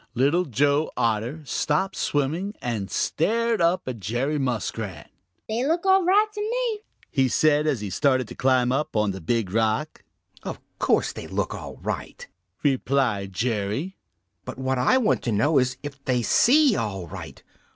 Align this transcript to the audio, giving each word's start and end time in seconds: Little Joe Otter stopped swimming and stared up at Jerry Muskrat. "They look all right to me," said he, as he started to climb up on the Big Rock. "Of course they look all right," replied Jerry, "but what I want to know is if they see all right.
Little 0.15 0.45
Joe 0.45 0.89
Otter 0.97 1.41
stopped 1.45 1.95
swimming 1.95 2.55
and 2.59 2.89
stared 2.89 3.61
up 3.61 3.87
at 3.87 3.99
Jerry 3.99 4.39
Muskrat. 4.39 5.11
"They 5.47 5.63
look 5.67 5.85
all 5.85 6.03
right 6.03 6.25
to 6.33 6.41
me," 7.13 7.27
said 7.29 7.67
he, 7.67 7.71
as 7.71 7.81
he 7.81 7.91
started 7.91 8.27
to 8.29 8.33
climb 8.33 8.71
up 8.71 8.95
on 8.95 9.11
the 9.11 9.21
Big 9.21 9.51
Rock. 9.51 10.03
"Of 10.41 10.59
course 10.79 11.11
they 11.13 11.27
look 11.27 11.53
all 11.53 11.77
right," 11.83 12.27
replied 12.63 13.33
Jerry, 13.33 13.95
"but 14.43 14.57
what 14.57 14.79
I 14.79 14.97
want 14.97 15.21
to 15.25 15.31
know 15.31 15.59
is 15.59 15.77
if 15.83 16.03
they 16.05 16.23
see 16.23 16.75
all 16.75 17.05
right. 17.05 17.43